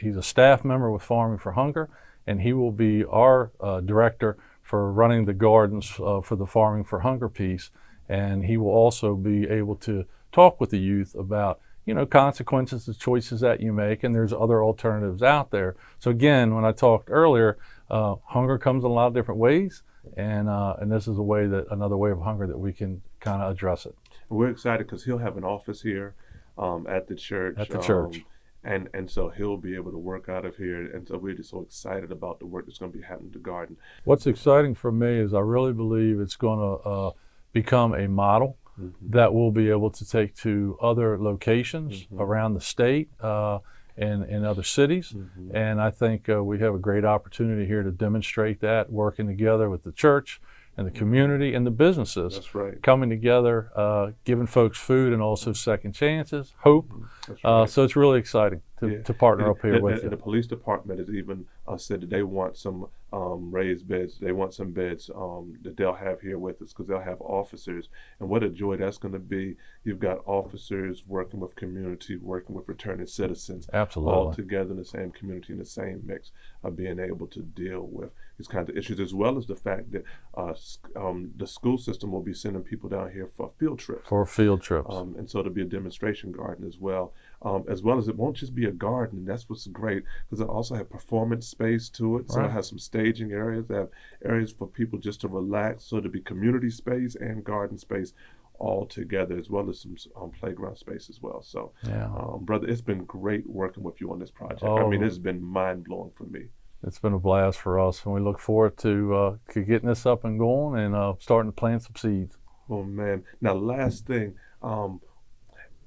he's 0.00 0.16
a 0.16 0.22
staff 0.22 0.64
member 0.64 0.90
with 0.90 1.02
Farming 1.02 1.38
for 1.38 1.52
Hunger, 1.52 1.88
and 2.26 2.40
he 2.40 2.52
will 2.52 2.72
be 2.72 3.04
our 3.04 3.50
uh, 3.60 3.80
director 3.80 4.36
for 4.62 4.90
running 4.92 5.24
the 5.24 5.34
gardens 5.34 5.92
uh, 6.00 6.20
for 6.20 6.36
the 6.36 6.46
Farming 6.46 6.84
for 6.84 7.00
Hunger 7.00 7.28
piece. 7.28 7.70
And 8.08 8.44
he 8.44 8.56
will 8.56 8.70
also 8.70 9.14
be 9.14 9.48
able 9.48 9.76
to 9.76 10.04
talk 10.30 10.60
with 10.60 10.70
the 10.70 10.78
youth 10.78 11.14
about 11.14 11.60
you 11.86 11.94
know 11.94 12.06
consequences 12.06 12.88
of 12.88 12.98
choices 12.98 13.40
that 13.40 13.60
you 13.60 13.72
make, 13.72 14.04
and 14.04 14.14
there's 14.14 14.32
other 14.32 14.62
alternatives 14.62 15.22
out 15.22 15.50
there. 15.50 15.76
So 15.98 16.10
again, 16.10 16.54
when 16.54 16.64
I 16.64 16.72
talked 16.72 17.10
earlier, 17.10 17.58
uh, 17.90 18.16
hunger 18.24 18.58
comes 18.58 18.84
in 18.84 18.90
a 18.90 18.94
lot 18.94 19.06
of 19.06 19.14
different 19.14 19.40
ways, 19.40 19.82
and 20.16 20.48
uh, 20.48 20.76
and 20.80 20.90
this 20.90 21.08
is 21.08 21.18
a 21.18 21.22
way 21.22 21.46
that 21.46 21.66
another 21.70 21.96
way 21.96 22.10
of 22.10 22.20
hunger 22.20 22.46
that 22.46 22.58
we 22.58 22.72
can 22.72 23.02
kind 23.20 23.42
of 23.42 23.52
address 23.52 23.86
it. 23.86 23.94
We're 24.28 24.50
excited 24.50 24.86
because 24.86 25.04
he'll 25.04 25.18
have 25.18 25.36
an 25.36 25.44
office 25.44 25.82
here 25.82 26.14
um, 26.56 26.86
at 26.88 27.08
the 27.08 27.14
church. 27.14 27.56
At 27.58 27.68
the 27.68 27.78
church. 27.78 28.16
Um, 28.16 28.24
and 28.64 28.88
and 28.94 29.10
so 29.10 29.28
he'll 29.28 29.56
be 29.56 29.74
able 29.74 29.92
to 29.92 29.98
work 29.98 30.28
out 30.28 30.44
of 30.44 30.56
here 30.56 30.80
and 30.80 31.06
so 31.06 31.18
we're 31.18 31.34
just 31.34 31.50
so 31.50 31.60
excited 31.60 32.10
about 32.10 32.38
the 32.38 32.46
work 32.46 32.66
that's 32.66 32.78
going 32.78 32.90
to 32.90 32.98
be 32.98 33.04
happening 33.04 33.30
to 33.30 33.38
garden 33.38 33.76
what's 34.04 34.26
exciting 34.26 34.74
for 34.74 34.90
me 34.90 35.18
is 35.18 35.34
i 35.34 35.38
really 35.38 35.72
believe 35.72 36.18
it's 36.18 36.36
going 36.36 36.58
to 36.58 36.88
uh, 36.88 37.10
become 37.52 37.94
a 37.94 38.08
model 38.08 38.56
mm-hmm. 38.80 38.90
that 39.10 39.32
we'll 39.34 39.50
be 39.50 39.68
able 39.68 39.90
to 39.90 40.08
take 40.08 40.34
to 40.34 40.78
other 40.80 41.18
locations 41.18 42.04
mm-hmm. 42.04 42.20
around 42.20 42.54
the 42.54 42.60
state 42.60 43.10
uh, 43.20 43.58
and 43.96 44.24
in 44.24 44.44
other 44.44 44.62
cities 44.62 45.12
mm-hmm. 45.14 45.54
and 45.54 45.80
i 45.80 45.90
think 45.90 46.28
uh, 46.28 46.42
we 46.42 46.58
have 46.58 46.74
a 46.74 46.78
great 46.78 47.04
opportunity 47.04 47.66
here 47.66 47.82
to 47.82 47.90
demonstrate 47.90 48.60
that 48.60 48.90
working 48.90 49.26
together 49.26 49.68
with 49.68 49.82
the 49.84 49.92
church 49.92 50.40
and 50.76 50.86
the 50.86 50.90
community 50.90 51.54
and 51.54 51.66
the 51.66 51.70
businesses 51.70 52.54
right. 52.54 52.82
coming 52.82 53.08
together, 53.08 53.70
uh, 53.76 54.10
giving 54.24 54.46
folks 54.46 54.78
food 54.78 55.12
and 55.12 55.22
also 55.22 55.52
second 55.52 55.92
chances, 55.92 56.54
hope. 56.58 56.88
Mm-hmm. 56.90 57.34
Uh, 57.46 57.66
so 57.66 57.84
it's 57.84 57.96
really 57.96 58.18
exciting 58.18 58.60
to, 58.88 58.96
Yeah. 58.96 59.02
to 59.02 59.14
partner 59.14 59.44
And- 59.46 59.50
up 59.56 59.62
here 59.62 59.74
and- 59.74 59.82
with 59.84 59.94
and 59.94 60.02
you. 60.04 60.10
the 60.10 60.16
police 60.16 60.46
department 60.46 60.98
has 61.00 61.10
even 61.10 61.46
uh, 61.66 61.76
said 61.76 62.02
that 62.02 62.10
they 62.10 62.22
want 62.22 62.56
some 62.56 62.86
um, 63.12 63.52
raised 63.54 63.86
beds. 63.86 64.18
They 64.18 64.32
want 64.32 64.54
some 64.54 64.72
beds 64.72 65.08
um, 65.14 65.54
that 65.62 65.76
they'll 65.76 65.92
have 65.94 66.20
here 66.20 66.36
with 66.38 66.60
us 66.60 66.70
because 66.72 66.88
they'll 66.88 66.98
have 67.00 67.20
officers. 67.20 67.88
And 68.18 68.28
what 68.28 68.42
a 68.42 68.48
joy 68.50 68.76
that's 68.76 68.98
going 68.98 69.14
to 69.14 69.20
be! 69.20 69.54
You've 69.84 70.00
got 70.00 70.18
officers 70.26 71.04
working 71.06 71.38
with 71.38 71.54
community, 71.54 72.16
working 72.16 72.56
with 72.56 72.68
returning 72.68 73.06
citizens, 73.06 73.68
all 73.72 74.32
together 74.34 74.72
in 74.72 74.78
the 74.78 74.84
same 74.84 75.12
community, 75.12 75.52
in 75.52 75.60
the 75.60 75.64
same 75.64 76.02
mix 76.04 76.32
of 76.64 76.74
being 76.76 76.98
able 76.98 77.28
to 77.28 77.40
deal 77.40 77.82
with 77.86 78.14
these 78.36 78.48
kinds 78.48 78.68
of 78.68 78.76
issues, 78.76 78.98
as 78.98 79.14
well 79.14 79.38
as 79.38 79.46
the 79.46 79.54
fact 79.54 79.92
that 79.92 80.02
uh, 80.36 80.52
um, 80.96 81.30
the 81.36 81.46
school 81.46 81.78
system 81.78 82.10
will 82.10 82.20
be 82.22 82.34
sending 82.34 82.62
people 82.62 82.88
down 82.88 83.12
here 83.12 83.28
for 83.28 83.48
field 83.60 83.78
trips. 83.78 84.08
For 84.08 84.26
field 84.26 84.60
trips. 84.60 84.92
Um, 84.92 85.14
and 85.16 85.30
so 85.30 85.38
it'll 85.38 85.52
be 85.52 85.62
a 85.62 85.66
demonstration 85.66 86.32
garden 86.32 86.66
as 86.66 86.78
well, 86.80 87.12
um, 87.44 87.64
as 87.68 87.82
well 87.82 87.98
as 87.98 88.08
it 88.08 88.16
won't 88.16 88.36
just 88.36 88.54
be 88.54 88.64
a 88.64 88.72
garden. 88.72 89.18
And 89.20 89.28
that's 89.28 89.48
what's 89.48 89.66
great 89.66 90.02
because 90.26 90.40
it 90.40 90.48
also 90.48 90.74
has 90.74 90.86
performance 90.86 91.46
space 91.46 91.88
to 91.90 92.18
it. 92.18 92.30
So 92.30 92.38
Right. 92.40 92.46
it 92.48 92.52
has 92.52 92.68
some 92.68 92.78
staging 92.78 93.32
areas, 93.32 93.66
they 93.66 93.76
have 93.76 93.90
areas 94.24 94.52
for 94.52 94.66
people 94.66 94.98
just 94.98 95.20
to 95.22 95.28
relax. 95.28 95.84
So 95.84 95.98
it'll 95.98 96.10
be 96.10 96.20
community 96.20 96.70
space 96.70 97.14
and 97.14 97.44
garden 97.44 97.78
space 97.78 98.12
all 98.58 98.86
together, 98.86 99.36
as 99.36 99.50
well 99.50 99.68
as 99.68 99.80
some 99.80 99.96
um, 100.16 100.30
playground 100.30 100.76
space 100.78 101.10
as 101.10 101.20
well. 101.20 101.42
So, 101.42 101.72
yeah. 101.86 102.06
um, 102.06 102.44
brother, 102.44 102.68
it's 102.68 102.80
been 102.80 103.04
great 103.04 103.48
working 103.48 103.82
with 103.82 104.00
you 104.00 104.10
on 104.12 104.20
this 104.20 104.30
project. 104.30 104.62
I 104.62 104.66
Oh. 104.68 104.88
mean, 104.88 105.02
it's 105.02 105.18
been 105.18 105.42
mind 105.42 105.84
blowing 105.84 106.12
for 106.14 106.24
me. 106.24 106.46
It's 106.86 106.98
been 107.00 107.14
a 107.14 107.18
blast 107.18 107.58
for 107.58 107.80
us, 107.80 108.04
and 108.04 108.14
we 108.14 108.20
look 108.20 108.38
forward 108.38 108.76
to, 108.78 109.14
uh, 109.14 109.36
to 109.52 109.62
getting 109.62 109.88
this 109.88 110.06
up 110.06 110.24
and 110.24 110.38
going 110.38 110.78
and 110.78 110.94
uh, 110.94 111.14
starting 111.18 111.50
to 111.50 111.54
plant 111.56 111.82
some 111.82 111.96
seeds. 111.96 112.36
Oh 112.70 112.82
man! 112.84 113.24
Now, 113.40 113.54
last 113.54 114.06
thing, 114.06 114.34
um, 114.62 115.00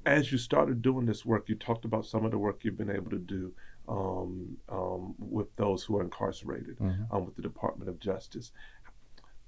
as 0.08 0.32
you 0.32 0.38
started 0.38 0.82
doing 0.82 1.06
this 1.06 1.26
work, 1.26 1.50
you 1.50 1.56
talked 1.56 1.84
about 1.86 2.06
some 2.06 2.24
of 2.26 2.32
the 2.32 2.38
work 2.38 2.64
you've 2.64 2.78
been 2.78 2.90
able 2.90 3.12
to 3.12 3.20
do 3.20 3.54
um, 3.90 4.58
um, 4.70 5.16
with 5.18 5.54
those 5.56 5.84
who 5.84 5.98
are 5.98 6.04
incarcerated 6.04 6.78
Mhm. 6.78 7.08
um, 7.12 7.26
with 7.26 7.36
the 7.36 7.42
Department 7.42 7.90
of 7.90 8.00
Justice. 8.00 8.52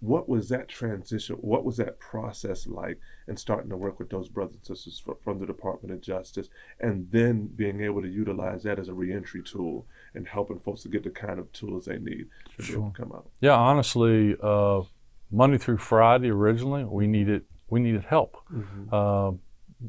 What 0.01 0.29
was 0.29 0.47
that 0.47 0.69
transition? 0.69 1.35
What 1.41 1.65
was 1.65 1.75
that 1.77 1.99
process 1.99 2.65
like 2.65 2.99
in 3.27 3.35
starting 3.35 3.69
to 3.69 3.75
work 3.75 3.99
with 3.99 4.09
those 4.09 4.29
brothers 4.29 4.55
and 4.55 4.65
sisters 4.65 4.97
fr- 4.99 5.19
from 5.21 5.39
the 5.39 5.45
Department 5.45 5.91
of 5.93 5.99
Justice, 5.99 6.47
and 6.79 7.11
then 7.11 7.47
being 7.47 7.81
able 7.81 8.01
to 8.01 8.07
utilize 8.07 8.63
that 8.63 8.79
as 8.79 8.87
a 8.87 8.93
reentry 8.93 9.43
tool 9.43 9.85
and 10.15 10.25
helping 10.25 10.59
folks 10.59 10.83
to 10.83 10.89
get 10.89 11.03
the 11.03 11.09
kind 11.09 11.37
of 11.37 11.51
tools 11.51 11.83
they 11.85 11.99
need 11.99 12.27
to 12.55 12.63
be 12.63 12.63
able 12.63 12.63
Sure. 12.63 12.91
to 12.95 13.01
come 13.01 13.11
out? 13.11 13.29
Yeah, 13.41 13.55
honestly, 13.57 14.37
uh, 14.41 14.83
Monday 15.31 15.57
through 15.57 15.77
Friday 15.77 16.29
originally, 16.29 16.85
we 16.85 17.07
needed 17.07 17.43
we 17.69 17.79
needed 17.81 18.03
help. 18.05 18.37
Uh, 18.91 19.33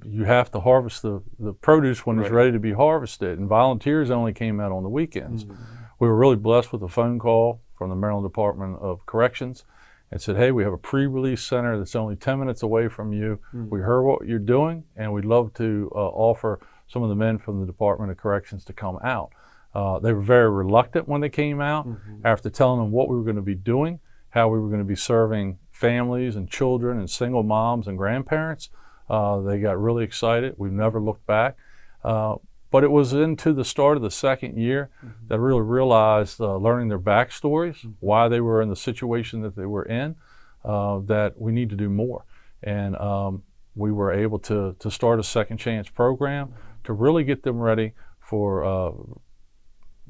you 0.05 0.25
have 0.25 0.51
to 0.53 0.61
harvest 0.61 1.03
the, 1.03 1.23
the 1.39 1.53
produce 1.53 2.07
when 2.07 2.19
it's 2.19 2.31
ready 2.31 2.53
to 2.53 2.59
be 2.61 2.73
harvested, 2.73 3.39
and 3.39 3.49
volunteers 3.49 4.11
only 4.11 4.33
came 4.33 4.61
out 4.61 4.73
on 4.73 4.83
the 4.83 4.89
weekends. 4.89 5.45
Mhm. 5.45 5.57
We 5.99 6.09
were 6.09 6.17
really 6.17 6.37
blessed 6.37 6.73
with 6.73 6.83
a 6.83 6.89
phone 6.89 7.19
call 7.19 7.61
from 7.77 7.91
the 7.91 7.97
Maryland 7.97 8.25
Department 8.25 8.79
of 8.81 9.05
Corrections 9.07 9.65
and 10.11 10.21
said, 10.21 10.37
Hey, 10.37 10.51
we 10.53 10.63
have 10.65 10.73
a 10.73 10.79
pre 10.79 11.07
release 11.07 11.43
center 11.43 11.77
that's 11.79 11.97
only 11.97 12.17
10 12.17 12.39
minutes 12.39 12.63
away 12.63 12.89
from 12.89 13.13
you. 13.13 13.39
Mm. 13.55 13.69
We 13.69 13.81
heard 13.81 14.03
what 14.03 14.27
you're 14.27 14.39
doing, 14.39 14.85
and 14.97 15.13
we'd 15.13 15.25
love 15.25 15.53
to 15.55 15.91
uh, 15.95 15.99
offer 15.99 16.61
some 16.87 17.03
of 17.03 17.09
the 17.09 17.15
men 17.17 17.39
from 17.39 17.61
the 17.61 17.67
Department 17.67 18.11
of 18.11 18.17
Corrections 18.17 18.65
to 18.67 18.73
come 18.73 18.99
out. 19.05 19.31
Uh, 19.75 19.99
they 20.01 20.13
were 20.13 20.21
very 20.21 20.51
reluctant 20.51 21.07
when 21.07 21.21
they 21.21 21.29
came 21.29 21.61
out 21.61 21.87
Mhm. 21.87 21.97
after 22.25 22.51
telling 22.51 22.81
them 22.81 22.91
what 22.91 23.09
we 23.09 23.17
were 23.17 23.23
going 23.23 23.37
to 23.37 23.43
be 23.43 23.55
doing, 23.55 24.01
how 24.31 24.49
we 24.49 24.59
were 24.59 24.67
going 24.69 24.81
to 24.81 24.85
be 24.85 24.97
serving 24.97 25.59
families 25.71 26.35
and 26.35 26.49
children 26.49 26.99
and 26.99 27.09
single 27.09 27.43
moms 27.45 27.87
and 27.87 27.97
grandparents. 27.97 28.71
Uh, 29.11 29.41
they 29.41 29.59
got 29.59 29.81
really 29.81 30.05
excited. 30.05 30.55
We've 30.57 30.73
never 30.73 31.01
looked 31.01 31.27
back. 31.27 31.57
Uh, 32.05 32.37
but 32.71 32.85
it 32.85 32.91
was 32.91 33.13
into 33.13 33.53
the 33.53 33.65
start 33.65 33.97
of 33.97 34.03
the 34.03 34.11
second 34.13 34.57
year 34.57 34.91
that 35.27 35.35
I 35.35 35.39
really 35.39 35.63
realized, 35.63 36.41
uh, 36.41 36.55
learning 36.57 36.89
their 36.89 37.01
backstories, 37.01 37.79
why 37.99 38.29
they 38.29 38.41
were 38.41 38.63
in 38.63 38.69
the 38.69 38.77
situation 38.77 39.43
that 39.43 39.57
they 39.57 39.67
were 39.67 39.83
in, 39.83 40.15
uh, 40.65 41.01
that 41.01 41.41
we 41.41 41.51
need 41.51 41.69
to 41.71 41.77
do 41.77 41.89
more. 41.89 42.25
And 42.63 42.95
um, 42.97 43.43
we 43.75 43.91
were 43.91 44.13
able 44.13 44.39
to, 44.41 44.77
to 44.79 44.91
start 44.91 45.19
a 45.19 45.25
second 45.25 45.59
chance 45.59 45.89
program 45.89 46.55
to 46.85 46.93
really 46.93 47.25
get 47.25 47.43
them 47.43 47.59
ready 47.59 47.93
for 48.21 48.65
uh, 48.65 48.93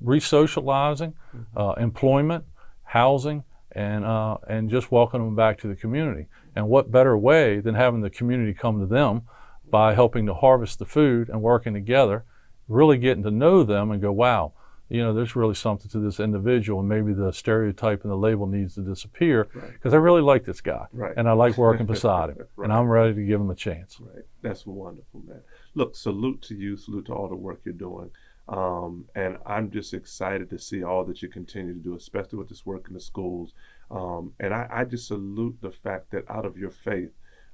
re-socializing, 0.02 1.14
uh, 1.56 1.72
employment, 1.78 2.44
housing, 2.82 3.44
and 3.72 4.04
uh, 4.04 4.36
and 4.48 4.68
just 4.70 4.90
welcome 4.90 5.22
them 5.24 5.36
back 5.36 5.58
to 5.60 5.68
the 5.68 5.76
community. 5.76 6.26
And 6.56 6.68
what 6.68 6.90
better 6.90 7.16
way 7.16 7.60
than 7.60 7.74
having 7.74 8.00
the 8.00 8.10
community 8.10 8.52
come 8.54 8.80
to 8.80 8.86
them 8.86 9.22
by 9.70 9.94
helping 9.94 10.26
to 10.26 10.34
harvest 10.34 10.78
the 10.78 10.84
food 10.86 11.28
and 11.28 11.40
working 11.42 11.74
together, 11.74 12.24
really 12.68 12.98
getting 12.98 13.22
to 13.22 13.30
know 13.30 13.62
them 13.62 13.90
and 13.92 14.00
go, 14.02 14.10
wow, 14.10 14.52
you 14.88 15.00
know, 15.00 15.14
there's 15.14 15.36
really 15.36 15.54
something 15.54 15.88
to 15.92 16.00
this 16.00 16.18
individual, 16.18 16.80
and 16.80 16.88
maybe 16.88 17.12
the 17.12 17.32
stereotype 17.32 18.02
and 18.02 18.10
the 18.10 18.16
label 18.16 18.48
needs 18.48 18.74
to 18.74 18.80
disappear 18.80 19.46
Right. 19.54 19.70
because 19.72 19.94
I 19.94 19.98
really 19.98 20.22
like 20.22 20.42
this 20.44 20.60
guy 20.60 20.86
Right. 20.92 21.14
and 21.16 21.28
I 21.28 21.32
like 21.32 21.56
working 21.56 21.86
beside 21.94 22.30
him, 22.30 22.38
Right. 22.56 22.64
and 22.64 22.72
I'm 22.72 22.88
ready 22.88 23.14
to 23.14 23.24
give 23.24 23.40
him 23.40 23.50
a 23.50 23.54
chance. 23.54 24.00
Right. 24.00 24.24
That's 24.42 24.66
wonderful, 24.66 25.22
man. 25.24 25.42
Look, 25.76 25.94
salute 25.94 26.42
to 26.42 26.56
you. 26.56 26.76
Salute 26.76 27.06
to 27.06 27.12
all 27.14 27.28
the 27.28 27.36
work 27.36 27.60
you're 27.64 27.72
doing. 27.74 28.10
Um, 28.48 29.04
and 29.14 29.38
I'm 29.46 29.70
just 29.70 29.94
excited 29.94 30.50
to 30.50 30.58
see 30.58 30.82
all 30.82 31.04
that 31.04 31.22
you 31.22 31.28
continue 31.28 31.72
to 31.72 31.78
do, 31.78 31.94
especially 31.94 32.38
with 32.38 32.48
this 32.48 32.66
work 32.66 32.86
in 32.88 32.94
the 32.94 33.00
schools. 33.00 33.52
Um, 33.90 34.32
and 34.40 34.52
I, 34.52 34.66
I 34.70 34.84
just 34.84 35.06
salute 35.06 35.58
the 35.60 35.70
fact 35.70 36.10
that 36.10 36.24
out 36.28 36.44
of 36.44 36.56
your 36.56 36.70
faith, 36.70 37.10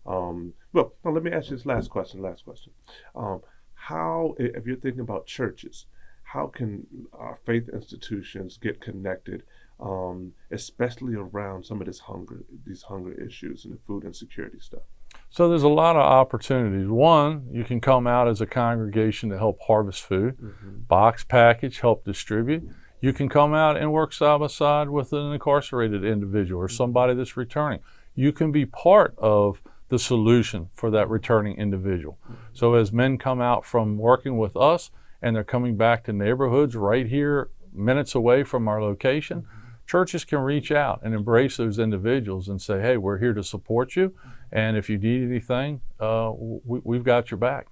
um, 0.07 0.55
well, 0.73 0.95
now 1.05 1.11
let 1.11 1.23
me 1.23 1.33
ask 1.33 1.51
you 1.51 1.57
this 1.57 1.67
last 1.67 1.91
question. 1.91 2.23
Last 2.23 2.45
question. 2.45 2.73
Um, 3.15 3.43
how, 3.75 4.35
if 4.39 4.67
you're 4.67 4.77
thinking 4.77 5.01
about 5.01 5.27
churches, 5.27 5.87
how 6.23 6.47
can 6.47 6.87
our 7.13 7.39
faith 7.45 7.69
institutions 7.69 8.59
get 8.61 8.81
connected, 8.81 9.43
um, 9.79 10.33
especially 10.51 11.15
around 11.15 11.65
some 11.65 11.81
of 11.81 11.87
this 11.87 12.01
hunger, 12.01 12.45
these 12.65 12.83
hunger 12.83 13.13
issues 13.13 13.65
and 13.65 13.75
the 13.75 13.79
food 13.87 14.05
insecurity 14.05 14.59
stuff? 14.61 14.83
So 15.31 15.49
there's 15.49 15.63
a 15.63 15.69
lot 15.69 15.97
of 15.97 16.03
opportunities. 16.03 16.89
One, 16.89 17.49
you 17.53 17.65
can 17.65 17.81
come 17.81 18.07
out 18.07 18.29
as 18.29 18.41
a 18.41 18.47
congregation 18.47 19.29
to 19.31 19.39
help 19.39 19.61
harvest 19.67 20.03
food, 20.03 20.37
mm-hmm. 20.39 20.79
box 20.89 21.25
package, 21.25 21.81
help 21.81 22.05
distribute. 22.05 22.69
You 23.01 23.13
can 23.13 23.29
come 23.29 23.53
out 23.53 23.77
and 23.77 23.93
work 23.93 24.13
side 24.13 24.41
by 24.41 24.47
side 24.47 24.89
with 24.89 25.13
an 25.13 25.33
incarcerated 25.33 26.05
individual 26.05 26.63
or 26.63 26.69
mm-hmm. 26.69 26.77
somebody 26.77 27.15
that's 27.15 27.37
returning. 27.37 27.81
You 28.15 28.33
can 28.33 28.51
be 28.51 28.65
part 28.65 29.15
of 29.19 29.61
the 29.89 29.99
solution 29.99 30.71
for 30.75 30.91
that 30.91 31.09
returning 31.09 31.59
individual. 31.59 32.19
Mm-hmm. 32.25 32.35
So 32.55 32.75
as 32.75 32.93
men 32.93 33.19
come 33.19 33.41
out 33.41 33.67
from 33.67 33.99
working 33.99 34.39
with 34.39 34.57
us 34.57 34.91
and 35.21 35.37
they're 35.37 35.45
coming 35.45 35.77
back 35.77 36.05
to 36.05 36.13
neighborhoods 36.13 36.75
right 36.75 37.07
here, 37.07 37.51
minutes 37.73 38.15
away 38.15 38.43
from 38.43 38.69
our 38.69 38.81
location, 38.83 39.47
churches 39.87 40.25
can 40.25 40.41
reach 40.41 40.71
out 40.73 41.01
and 41.03 41.15
embrace 41.15 41.57
those 41.57 41.79
individuals 41.79 42.49
and 42.49 42.61
say, 42.61 42.81
hey, 42.81 42.97
we're 42.97 43.19
here 43.19 43.35
to 43.35 43.43
support 43.43 43.97
you. 43.97 44.15
And 44.53 44.77
if 44.77 44.91
you 44.91 44.99
need 44.99 45.23
anything, 45.23 45.81
uh, 46.01 46.33
we, 46.37 46.81
we've 46.85 47.05
got 47.05 47.31
your 47.31 47.39
back. 47.39 47.69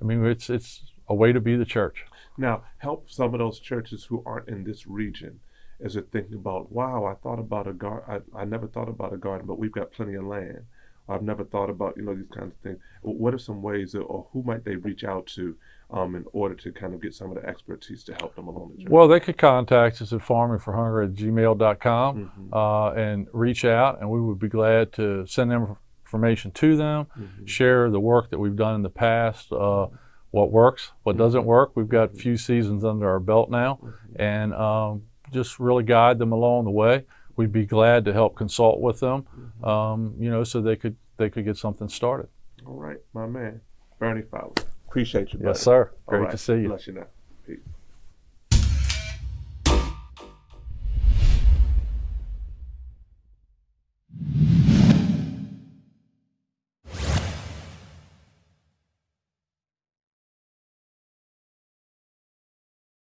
I 0.00 0.04
mean, 0.04 0.24
it's, 0.26 0.50
it's 0.50 0.82
a 1.08 1.14
way 1.14 1.32
to 1.32 1.40
be 1.40 1.56
the 1.56 1.64
church. 1.64 2.04
Now, 2.36 2.64
help 2.78 3.10
some 3.10 3.34
of 3.34 3.38
those 3.38 3.60
churches 3.60 4.04
who 4.04 4.22
aren't 4.26 4.48
in 4.48 4.64
this 4.64 4.86
region 4.86 5.40
as 5.80 5.94
they're 5.94 6.02
thinking 6.02 6.34
about, 6.34 6.72
wow, 6.72 7.04
I 7.04 7.14
thought 7.14 7.38
about 7.38 7.66
a 7.66 7.72
garden. 7.72 8.22
I, 8.34 8.40
I 8.40 8.44
never 8.44 8.66
thought 8.66 8.88
about 8.88 9.12
a 9.12 9.16
garden, 9.16 9.46
but 9.46 9.58
we've 9.58 9.72
got 9.72 9.92
plenty 9.92 10.14
of 10.14 10.24
land. 10.24 10.64
I've 11.08 11.22
never 11.22 11.44
thought 11.44 11.70
about, 11.70 11.96
you 11.96 12.04
know, 12.04 12.14
these 12.14 12.30
kinds 12.32 12.52
of 12.52 12.58
things. 12.62 12.78
What 13.02 13.34
are 13.34 13.38
some 13.38 13.62
ways, 13.62 13.94
or 13.94 14.26
who 14.32 14.42
might 14.44 14.64
they 14.64 14.76
reach 14.76 15.04
out 15.04 15.26
to 15.34 15.56
um, 15.92 16.14
in 16.14 16.24
order 16.32 16.54
to 16.54 16.72
kind 16.72 16.94
of 16.94 17.02
get 17.02 17.14
some 17.14 17.30
of 17.30 17.36
the 17.40 17.46
expertise 17.46 18.02
to 18.04 18.14
help 18.14 18.34
them 18.34 18.48
along 18.48 18.72
the 18.72 18.82
journey? 18.82 18.92
Well, 18.94 19.08
they 19.08 19.20
could 19.20 19.38
contact 19.38 20.00
us 20.00 20.12
at 20.12 20.20
farmingforhunger 20.20 21.04
at 21.04 21.14
gmail.com 21.14 22.30
Mhm, 22.30 22.52
uh, 22.52 22.92
and 22.92 23.26
reach 23.32 23.64
out, 23.64 24.00
and 24.00 24.10
we 24.10 24.20
would 24.20 24.38
be 24.38 24.48
glad 24.48 24.92
to 24.94 25.26
send 25.26 25.50
them 25.50 25.76
information 26.04 26.50
to 26.50 26.76
them, 26.76 27.06
mhm. 27.18 27.48
share 27.48 27.90
the 27.90 28.00
work 28.00 28.30
that 28.30 28.38
we've 28.38 28.56
done 28.56 28.74
in 28.74 28.82
the 28.82 28.90
past, 28.90 29.52
uh, 29.52 29.86
what 30.30 30.50
works, 30.50 30.92
what 31.02 31.16
doesn't 31.16 31.44
work. 31.44 31.72
We've 31.74 31.88
got 31.88 32.12
a 32.12 32.16
few 32.16 32.36
seasons 32.36 32.84
under 32.84 33.08
our 33.08 33.20
belt 33.20 33.50
now, 33.50 33.78
and 34.16 34.54
um, 34.54 35.02
just 35.30 35.58
really 35.58 35.84
guide 35.84 36.18
them 36.18 36.32
along 36.32 36.64
the 36.64 36.70
way. 36.70 37.04
We'd 37.36 37.52
be 37.52 37.64
glad 37.66 38.04
to 38.06 38.12
help 38.12 38.34
consult 38.36 38.80
with 38.80 39.00
them, 39.00 39.26
um, 39.62 40.14
you 40.18 40.30
know, 40.30 40.44
so 40.44 40.60
they 40.60 40.76
could 40.76 40.96
they 41.16 41.30
could 41.30 41.44
get 41.44 41.56
something 41.56 41.88
started. 41.88 42.28
All 42.66 42.76
right, 42.76 42.98
my 43.14 43.26
man, 43.26 43.60
Bernie 43.98 44.22
Fowler. 44.22 44.54
Appreciate 44.92 45.32
you, 45.32 45.38
buddy. 45.38 45.48
Yes, 45.48 45.62
sir. 45.62 45.90
Great 46.04 46.18
right, 46.20 46.30
to 46.30 46.36
see 46.36 46.52
you. 46.52 46.68
Bless 46.68 46.86
you 46.86 46.92
now. 46.92 47.06